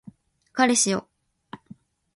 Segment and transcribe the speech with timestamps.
[0.51, 1.07] 彼氏よ